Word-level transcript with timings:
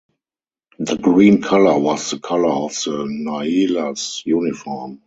The 0.79 0.97
green 0.97 1.43
colour 1.43 1.77
was 1.77 2.09
the 2.09 2.17
colour 2.19 2.49
of 2.51 2.73
the 2.73 3.03
Nyilas 3.05 4.25
uniform. 4.25 4.99